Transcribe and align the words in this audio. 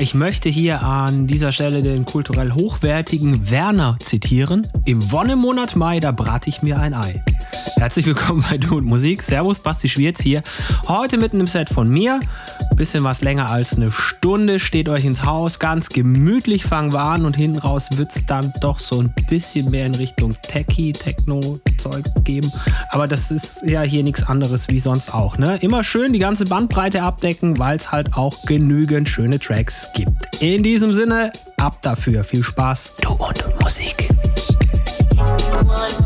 Ich 0.00 0.12
möchte 0.12 0.48
hier 0.48 0.82
an 0.82 1.28
dieser 1.28 1.52
Stelle 1.52 1.80
den 1.80 2.04
kulturell 2.04 2.50
hochwertigen 2.50 3.48
Werner 3.50 3.96
zitieren. 4.00 4.66
Im 4.84 5.12
Wonnemonat 5.12 5.76
Mai, 5.76 6.00
da 6.00 6.10
brate 6.10 6.50
ich 6.50 6.62
mir 6.62 6.80
ein 6.80 6.94
Ei. 6.94 7.22
Herzlich 7.76 8.06
willkommen 8.06 8.44
bei 8.48 8.58
Du 8.58 8.76
und 8.76 8.84
Musik. 8.84 9.22
Servus, 9.22 9.58
Basti 9.58 9.88
Schwierz 9.88 10.20
hier. 10.20 10.42
Heute 10.86 11.18
mitten 11.18 11.40
im 11.40 11.46
Set 11.46 11.70
von 11.70 11.88
mir. 11.88 12.20
Bisschen 12.76 13.04
was 13.04 13.22
länger 13.22 13.50
als 13.50 13.76
eine 13.76 13.92
Stunde 13.92 14.58
steht 14.58 14.88
euch 14.88 15.04
ins 15.04 15.24
Haus. 15.24 15.58
Ganz 15.58 15.88
gemütlich 15.88 16.64
fangen 16.64 16.92
wir 16.92 17.00
an 17.00 17.24
und 17.24 17.36
hinten 17.36 17.58
raus 17.58 17.88
wird 17.96 18.14
es 18.14 18.26
dann 18.26 18.52
doch 18.60 18.78
so 18.78 19.00
ein 19.00 19.14
bisschen 19.28 19.70
mehr 19.70 19.86
in 19.86 19.94
Richtung 19.94 20.34
Techie, 20.42 20.92
Techno-Zeug 20.92 22.04
geben. 22.24 22.50
Aber 22.90 23.08
das 23.08 23.30
ist 23.30 23.62
ja 23.66 23.82
hier 23.82 24.02
nichts 24.02 24.26
anderes 24.26 24.68
wie 24.68 24.78
sonst 24.78 25.12
auch. 25.12 25.38
Ne? 25.38 25.58
Immer 25.60 25.84
schön 25.84 26.12
die 26.12 26.18
ganze 26.18 26.46
Bandbreite 26.46 27.02
abdecken, 27.02 27.58
weil 27.58 27.76
es 27.76 27.92
halt 27.92 28.14
auch 28.14 28.44
genügend 28.46 29.08
schöne 29.08 29.38
Tracks 29.38 29.88
gibt. 29.94 30.40
In 30.40 30.62
diesem 30.62 30.92
Sinne, 30.92 31.32
ab 31.58 31.82
dafür. 31.82 32.24
Viel 32.24 32.42
Spaß. 32.42 32.94
Du 33.00 33.10
und 33.10 33.60
Musik. 33.60 34.08
please 35.74 36.03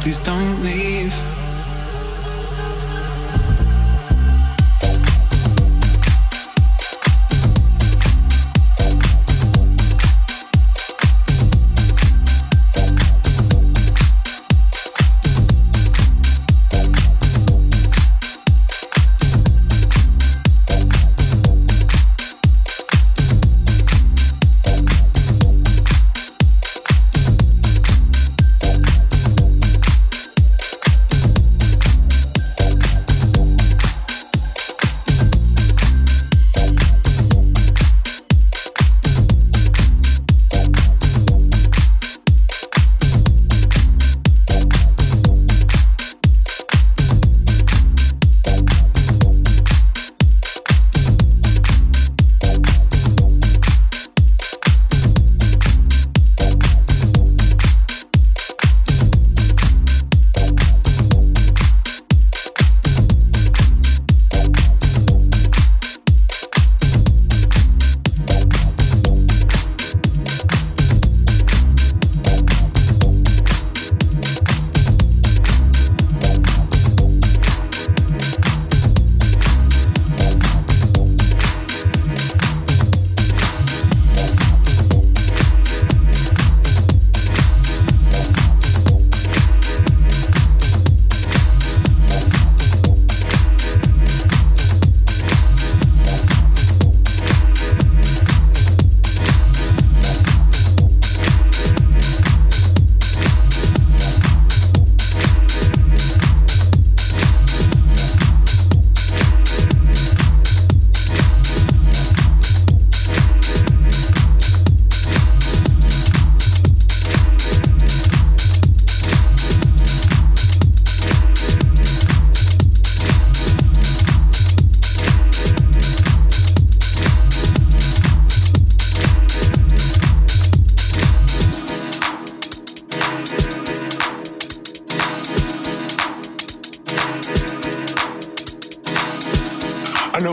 please 0.00 0.18
don't 0.18 0.39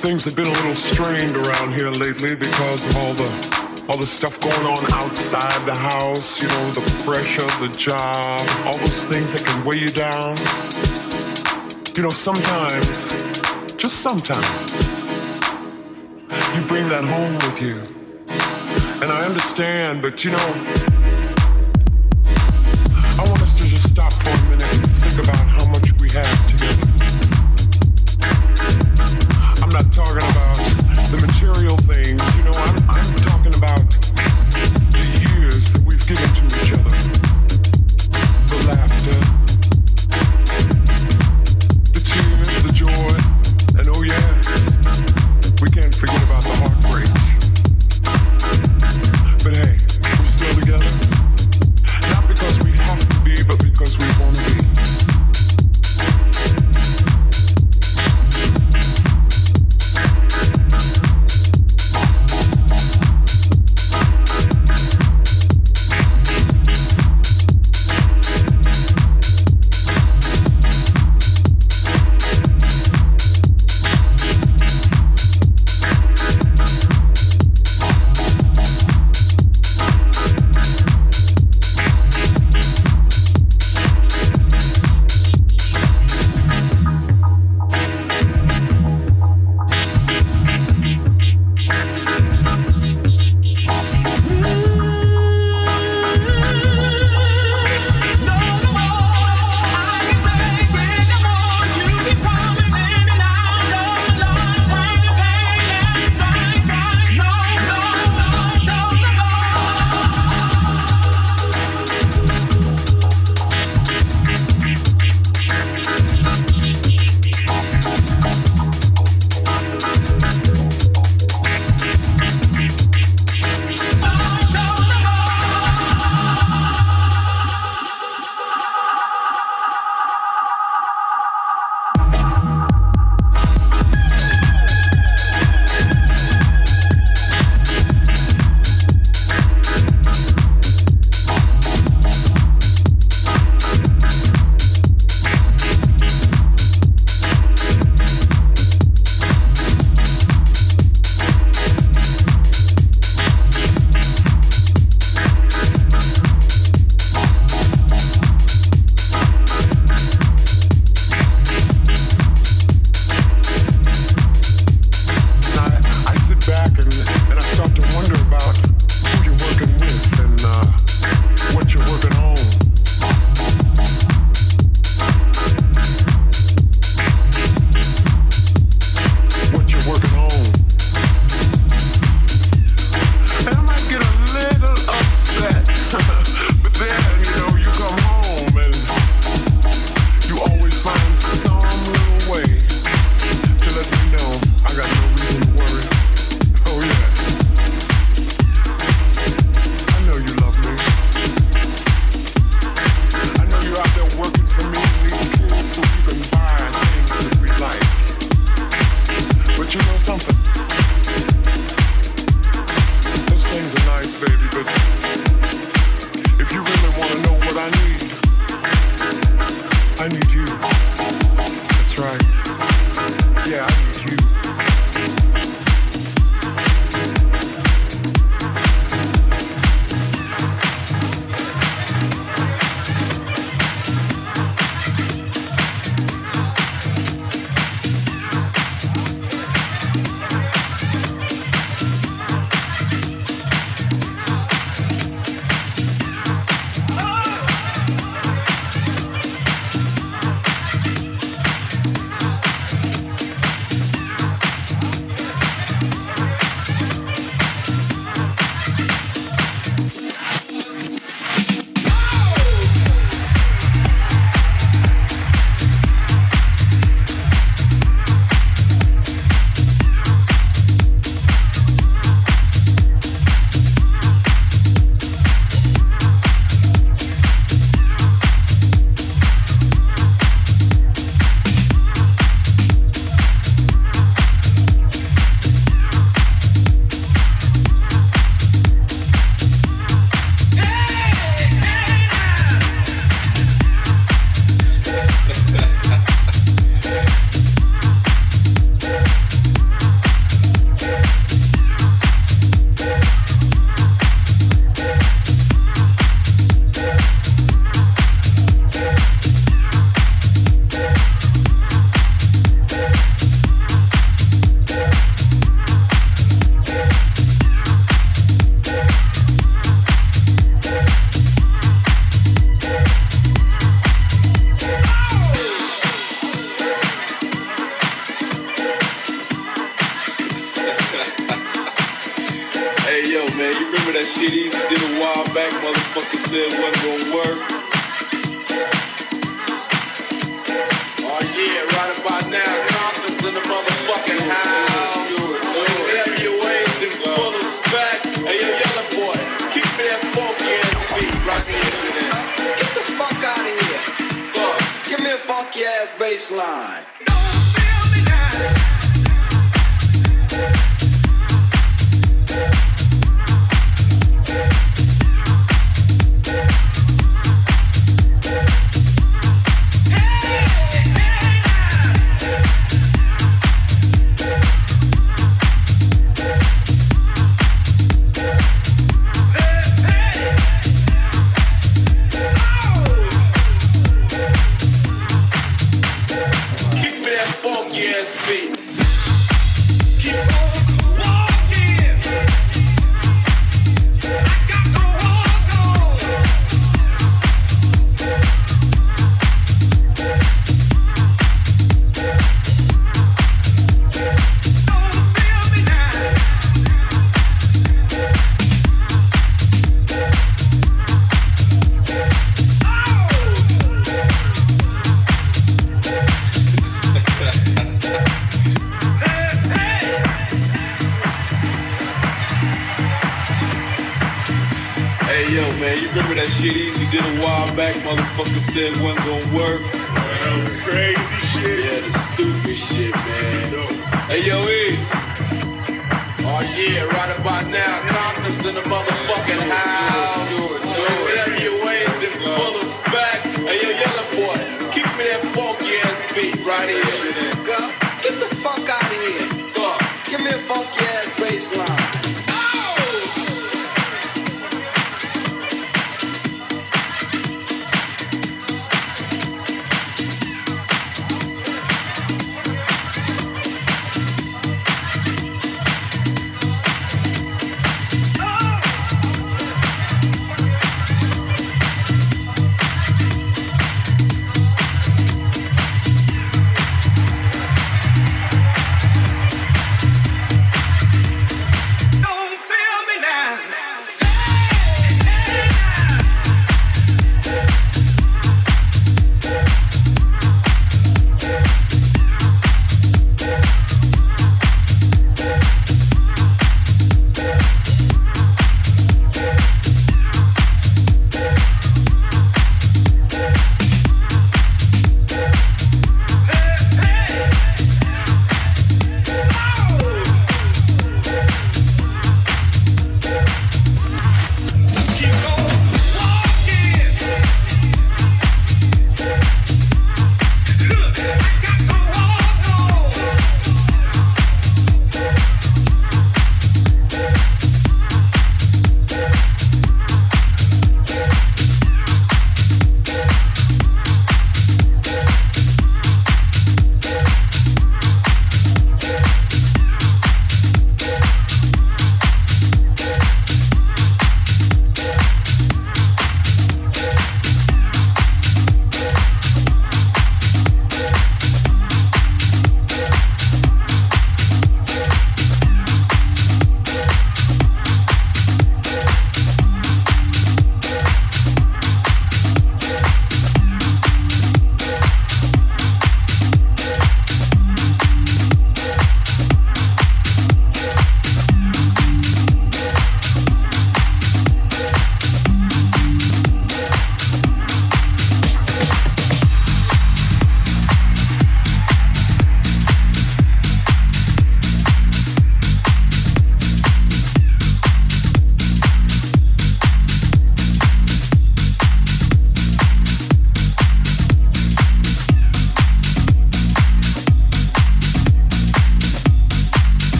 things 0.00 0.24
have 0.24 0.34
been 0.34 0.46
a 0.46 0.50
little 0.50 0.74
strained 0.74 1.36
around 1.36 1.78
here 1.78 1.90
lately 1.90 2.34
because 2.34 2.80
of 2.88 2.96
all 2.96 3.12
the 3.12 3.60
all 3.90 3.98
the 3.98 4.06
stuff 4.06 4.40
going 4.40 4.66
on 4.66 4.80
outside 4.94 5.66
the 5.66 5.78
house, 5.78 6.40
you 6.40 6.48
know, 6.48 6.70
the 6.70 6.80
pressure, 7.04 7.44
the 7.60 7.68
job, 7.76 8.40
all 8.64 8.78
those 8.78 9.04
things 9.04 9.30
that 9.32 9.44
can 9.44 9.62
weigh 9.64 9.76
you 9.76 9.88
down. 9.88 10.36
You 11.96 12.04
know, 12.04 12.08
sometimes, 12.08 13.10
just 13.76 14.00
sometimes, 14.00 14.46
you 16.54 16.62
bring 16.66 16.88
that 16.88 17.04
home 17.04 17.34
with 17.34 17.60
you. 17.60 17.76
And 19.02 19.12
I 19.12 19.26
understand, 19.26 20.00
but 20.00 20.24
you 20.24 20.30
know, 20.30 20.99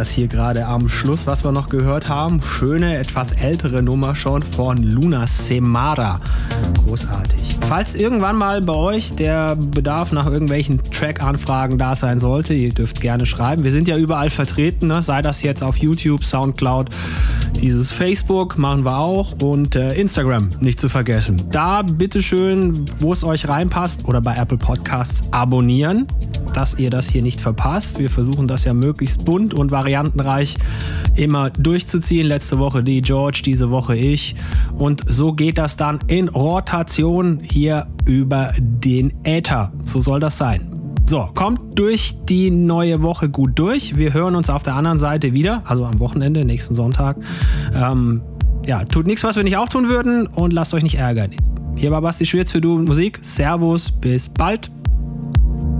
das 0.00 0.08
hier 0.08 0.28
gerade 0.28 0.66
am 0.66 0.88
Schluss, 0.88 1.26
was 1.26 1.44
wir 1.44 1.52
noch 1.52 1.68
gehört 1.68 2.08
haben. 2.08 2.40
Schöne, 2.40 2.96
etwas 2.96 3.32
ältere 3.32 3.82
Nummer 3.82 4.14
schon 4.16 4.42
von 4.42 4.78
Luna 4.78 5.26
Semara. 5.26 6.20
Großartig. 6.86 7.58
Falls 7.68 7.94
irgendwann 7.94 8.36
mal 8.36 8.62
bei 8.62 8.72
euch 8.72 9.14
der 9.14 9.56
Bedarf 9.56 10.12
nach 10.12 10.24
irgendwelchen 10.24 10.82
Track-Anfragen 10.90 11.76
da 11.76 11.94
sein 11.94 12.18
sollte, 12.18 12.54
ihr 12.54 12.72
dürft 12.72 13.02
gerne 13.02 13.26
schreiben. 13.26 13.62
Wir 13.62 13.72
sind 13.72 13.88
ja 13.88 13.98
überall 13.98 14.30
vertreten, 14.30 14.86
ne? 14.86 15.02
sei 15.02 15.20
das 15.20 15.42
jetzt 15.42 15.62
auf 15.62 15.76
YouTube, 15.76 16.24
Soundcloud, 16.24 16.88
dieses 17.60 17.90
Facebook 17.90 18.56
machen 18.56 18.86
wir 18.86 18.96
auch 18.96 19.34
und 19.42 19.76
äh, 19.76 19.92
Instagram 20.00 20.48
nicht 20.60 20.80
zu 20.80 20.88
vergessen. 20.88 21.42
Da 21.52 21.82
bitteschön, 21.82 22.86
wo 23.00 23.12
es 23.12 23.22
euch 23.22 23.46
reinpasst 23.48 24.06
oder 24.06 24.22
bei 24.22 24.34
Apple 24.34 24.56
Podcasts 24.56 25.24
abonnieren 25.30 26.06
dass 26.52 26.78
ihr 26.78 26.90
das 26.90 27.08
hier 27.08 27.22
nicht 27.22 27.40
verpasst. 27.40 27.98
Wir 27.98 28.10
versuchen 28.10 28.46
das 28.46 28.64
ja 28.64 28.74
möglichst 28.74 29.24
bunt 29.24 29.54
und 29.54 29.70
variantenreich 29.70 30.56
immer 31.16 31.50
durchzuziehen. 31.50 32.26
Letzte 32.26 32.58
Woche 32.58 32.82
die 32.82 33.02
George, 33.02 33.42
diese 33.44 33.70
Woche 33.70 33.96
ich. 33.96 34.34
Und 34.76 35.04
so 35.06 35.32
geht 35.32 35.58
das 35.58 35.76
dann 35.76 36.00
in 36.06 36.28
Rotation 36.28 37.40
hier 37.42 37.86
über 38.06 38.52
den 38.58 39.12
Äther. 39.24 39.72
So 39.84 40.00
soll 40.00 40.20
das 40.20 40.38
sein. 40.38 40.70
So, 41.06 41.28
kommt 41.34 41.78
durch 41.78 42.14
die 42.28 42.50
neue 42.50 43.02
Woche 43.02 43.28
gut 43.28 43.58
durch. 43.58 43.96
Wir 43.96 44.14
hören 44.14 44.36
uns 44.36 44.48
auf 44.48 44.62
der 44.62 44.74
anderen 44.74 44.98
Seite 44.98 45.32
wieder, 45.32 45.62
also 45.64 45.84
am 45.84 45.98
Wochenende, 45.98 46.44
nächsten 46.44 46.76
Sonntag. 46.76 47.16
Ähm, 47.74 48.22
ja, 48.64 48.84
tut 48.84 49.06
nichts, 49.06 49.24
was 49.24 49.34
wir 49.34 49.42
nicht 49.42 49.56
auch 49.56 49.68
tun 49.68 49.88
würden 49.88 50.28
und 50.28 50.52
lasst 50.52 50.72
euch 50.72 50.84
nicht 50.84 50.96
ärgern. 50.96 51.32
Hier 51.74 51.90
war 51.90 52.00
Basti 52.02 52.26
Schwitz 52.26 52.52
für 52.52 52.60
Du 52.60 52.78
Musik. 52.78 53.18
Servus, 53.22 53.90
bis 53.90 54.28
bald. 54.28 54.70